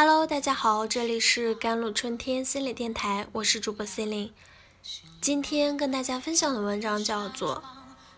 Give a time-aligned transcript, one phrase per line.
[0.00, 4.30] Hello，大家好，这里是甘露春天心理电台，我是主播 C l i n
[5.20, 7.56] 今天跟大家分享的文章叫做《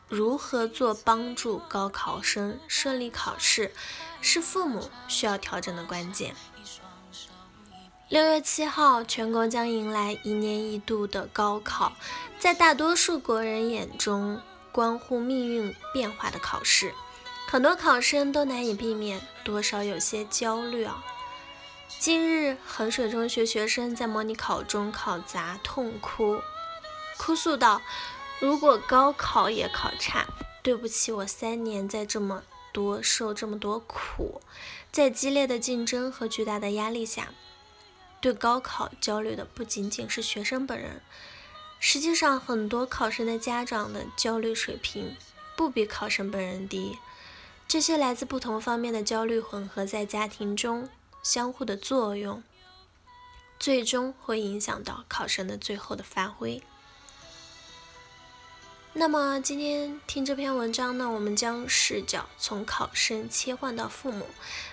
[0.06, 3.72] 如何做帮助高考生顺利考试
[4.20, 6.34] 是父母需要调整的关键》。
[8.10, 11.94] 六月七号，全国将迎来一年一度的高考，
[12.38, 14.38] 在大多数国人眼中，
[14.70, 16.92] 关乎命运变化的考试，
[17.48, 21.02] 很多考生都难以避免，多少有些焦虑啊。
[21.98, 26.40] 近日，衡水中学学生在模拟考中考砸，痛哭，
[27.18, 27.82] 哭诉道
[28.40, 30.26] ：“如果高考也考差，
[30.62, 34.40] 对不起我三年在这么多受这么多苦，
[34.90, 37.34] 在激烈的竞争和巨大的压力下，
[38.20, 41.02] 对高考焦虑的不仅仅是学生本人，
[41.78, 45.16] 实际上很多考生的家长的焦虑水平
[45.54, 46.98] 不比考生本人低，
[47.68, 50.88] 这些来自不同方面的焦虑混合在家庭中。”
[51.22, 52.42] 相互的作用，
[53.58, 56.62] 最终会影响到考生的最后的发挥。
[58.92, 64.26] 那么今天听这篇文章呢，我们将视角从考生切换到父母，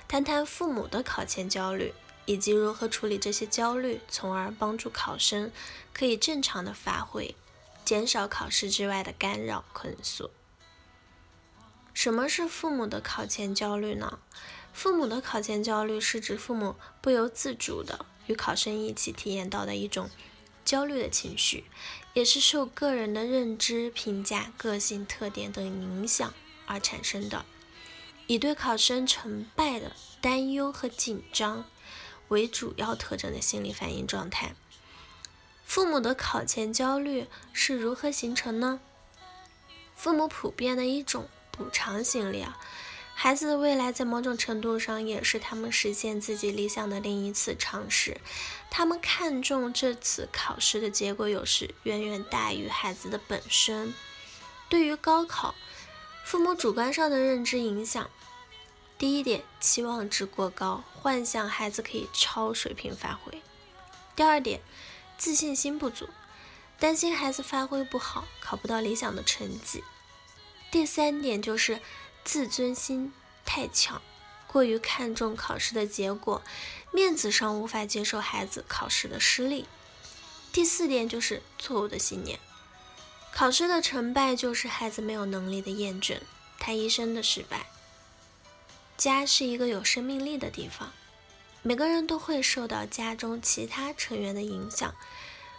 [0.07, 1.93] 谈谈父母的考前焦虑，
[2.25, 5.51] 以及如何处理这些焦虑，从而帮助考生
[5.93, 7.35] 可以正常的发挥，
[7.85, 10.31] 减少考试之外的干扰困束。
[11.93, 14.17] 什么是父母的考前焦虑呢？
[14.77, 20.07] 父母的考前焦虑是指父母不由自主的与考生一起体验到的一种
[20.63, 21.63] 焦虑的情绪，
[22.13, 26.31] 也是受个人的认知、评价、个性特点等影响
[26.67, 27.43] 而产生的，
[28.27, 31.65] 以对考生成败的担忧和紧张
[32.27, 34.53] 为主要特征的心理反应状态。
[35.65, 38.79] 父母的考前焦虑是如何形成呢？
[39.95, 42.59] 父母普遍的一种补偿心理啊。
[43.19, 48.21] 孩子的未来在某种程度上也是他们实现自己理想的另一次尝试。
[48.69, 53.95] 他们看重这次考试的结果，有时远远大于孩子的本身。
[54.69, 55.55] 对于高考，
[56.23, 58.07] 父母主观上的认知影响：
[58.99, 63.39] 第一点，期望值过高，幻想孩子可以超水平发挥；
[64.15, 64.61] 第二点，
[65.17, 66.07] 自信心不足，
[66.77, 69.81] 担心孩子发挥不好，考不到理想的成绩；
[70.71, 71.79] 第三点就是。
[72.27, 73.13] 自尊心
[73.45, 74.01] 太强，
[74.47, 76.41] 过于看重考试的结果，
[76.91, 79.65] 面子上无法接受孩子考试的失利。
[80.51, 82.37] 第四点就是错误的信念，
[83.31, 86.19] 考试的成败就是孩子没有能力的验证，
[86.59, 87.67] 他一生的失败。
[88.97, 90.91] 家是一个有生命力的地方，
[91.61, 94.93] 每个人都会受到家中其他成员的影响，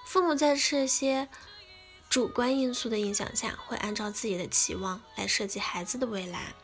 [0.07, 1.31] 父母在这些。
[2.09, 6.55] 主观因素的影响下，会按照自己的期望来设计孩子的未来，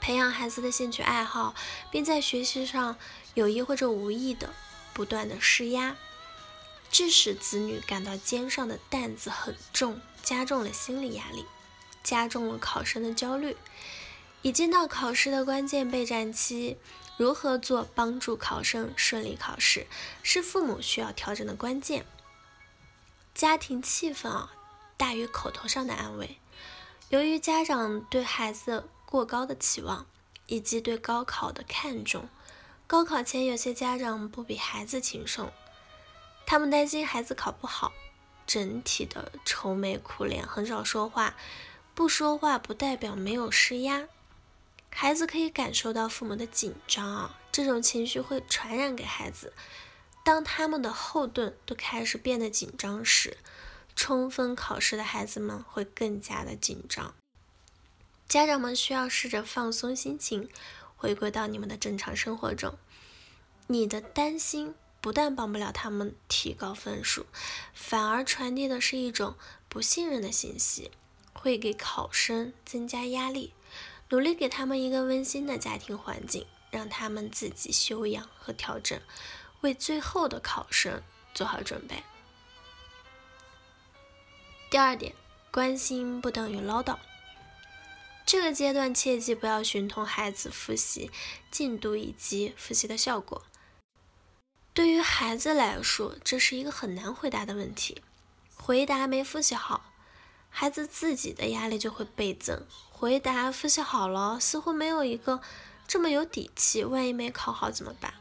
[0.00, 1.54] 培养孩子的兴趣爱好，
[1.90, 2.96] 并在学习上
[3.34, 4.54] 有意或者无意的
[4.94, 5.94] 不断的施压，
[6.90, 11.44] 致使子女感到肩上的担子很重，加重了心理压力，
[12.02, 13.56] 加重了考生的焦虑。
[14.42, 16.78] 已经到考试的关键备战期，
[17.18, 19.86] 如何做帮助考生顺利考试，
[20.22, 22.06] 是父母需要调整的关键。
[23.34, 24.52] 家庭气氛啊，
[24.96, 26.38] 大于口头上的安慰。
[27.08, 30.06] 由于家长对孩子过高的期望，
[30.46, 32.28] 以及对高考的看重，
[32.86, 35.52] 高考前有些家长不比孩子轻松，
[36.46, 37.92] 他们担心孩子考不好，
[38.46, 41.36] 整体的愁眉苦脸，很少说话。
[41.94, 44.08] 不说话不代表没有施压，
[44.90, 49.52] 孩子可以感受到父母的紧张啊，这种情绪会传染给孩子。
[50.30, 53.38] 当他们的后盾都开始变得紧张时，
[53.96, 57.12] 冲锋考试的孩子们会更加的紧张。
[58.28, 60.48] 家长们需要试着放松心情，
[60.94, 62.78] 回归到你们的正常生活中。
[63.66, 67.26] 你的担心不但帮不了他们提高分数，
[67.74, 69.34] 反而传递的是一种
[69.68, 70.92] 不信任的信息，
[71.32, 73.52] 会给考生增加压力。
[74.10, 79.00] 努力给他们一个温馨的家庭环境，让他们自己修养和调整。
[79.60, 81.02] 为最后的考生
[81.34, 82.02] 做好准备。
[84.70, 85.14] 第二点，
[85.50, 86.96] 关心不等于唠叨。
[88.24, 91.10] 这个阶段切记不要寻同孩子复习
[91.50, 93.42] 进度以及复习的效果。
[94.72, 98.02] 对于孩子来说，这是一个很难回答的问题。
[98.54, 99.92] 回答没复习好，
[100.48, 102.60] 孩子自己的压力就会倍增；
[102.92, 105.40] 回答复习好了，似乎没有一个
[105.88, 106.84] 这么有底气。
[106.84, 108.14] 万一没考好怎么办？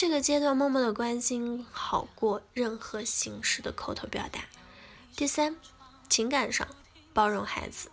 [0.00, 4.44] 这个阶段默默的关心好过任何形式的口头表达。
[5.16, 5.56] 第三，
[6.08, 6.68] 情感上
[7.12, 7.90] 包容孩子。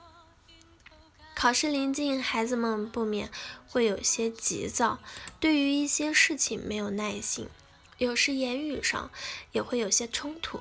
[1.34, 3.32] 考试临近，孩子们不免
[3.68, 5.00] 会有些急躁，
[5.40, 7.50] 对于一些事情没有耐心，
[7.98, 9.10] 有时言语上
[9.52, 10.60] 也会有些冲突。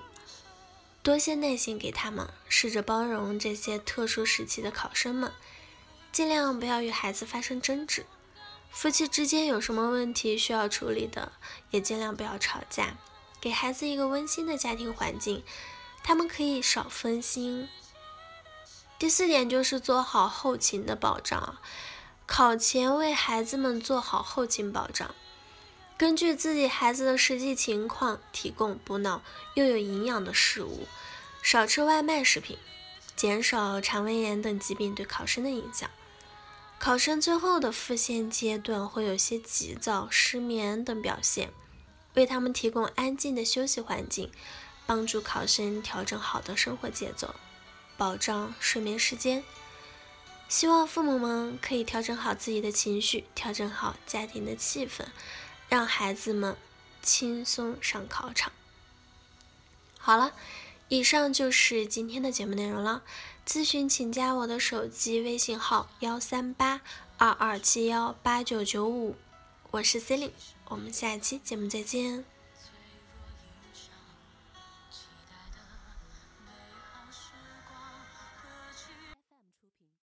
[1.03, 5.31] 多些耐心给他们，试着包容这些特殊时期的考生们，
[6.11, 8.07] 尽量不要与孩子发生争执。
[8.75, 11.33] 夫妻之间有什么问题需要处理的，
[11.71, 12.99] 也尽量不要吵架，
[13.41, 15.45] 给孩子一个温馨的家庭环境，
[16.03, 17.69] 他们可以少分心。
[18.99, 21.57] 第四点就是做好后勤的保障，
[22.27, 25.15] 考前为孩子们做好后勤保障，
[25.97, 29.23] 根据自己孩子的实际情况提供补脑
[29.55, 30.89] 又有营养的食物，
[31.43, 32.59] 少吃外卖食品，
[33.15, 35.89] 减少肠胃炎等疾病对考生的影响。
[36.85, 41.51] 考生最后的复现阶段会有些急躁、失眠等表现，
[42.13, 44.31] 为他们提供安静的休息环境，
[44.85, 47.35] 帮助考生调整好的生活节奏。
[47.97, 49.43] 保障睡眠时间，
[50.47, 55.07] 希望父母们可以调整好自己的情绪，调整好家庭的气氛，
[55.71, 56.55] 让孩子们
[57.03, 58.53] 轻松上考场。
[59.97, 60.35] 好了，
[60.89, 63.03] 以上就是今天的节目内容了。
[63.47, 66.81] 咨询请加我的手机微信号幺三八
[67.19, 69.17] 二二七幺八九九五，
[69.71, 70.35] 我是 c e l i n e
[70.69, 72.34] 我们下期节目再见。